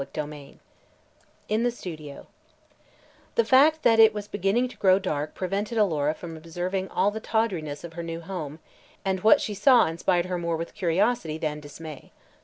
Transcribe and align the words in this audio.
CHAPTER 0.03 0.25
V 0.25 0.59
IN 1.47 1.61
THE 1.61 1.69
STUDIO 1.69 2.25
The 3.35 3.45
fact 3.45 3.83
that 3.83 3.99
it 3.99 4.15
was 4.15 4.27
beginning 4.27 4.67
to 4.69 4.77
grow 4.77 4.97
dark 4.97 5.35
prevented 5.35 5.77
Alora 5.77 6.15
from 6.15 6.35
observing 6.35 6.89
all 6.89 7.11
the 7.11 7.19
tawdriness 7.19 7.83
of 7.83 7.93
her 7.93 8.01
new 8.01 8.19
home 8.21 8.57
and 9.05 9.19
what 9.19 9.41
she 9.41 9.53
saw 9.53 9.85
inspired 9.85 10.25
her 10.25 10.39
more 10.39 10.57
with 10.57 10.73
curiosity 10.73 11.37
than 11.37 11.59
dismay. 11.59 12.11